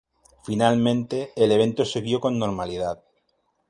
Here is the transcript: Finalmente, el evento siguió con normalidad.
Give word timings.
Finalmente, 0.41 1.31
el 1.35 1.51
evento 1.51 1.85
siguió 1.85 2.19
con 2.19 2.39
normalidad. 2.39 3.03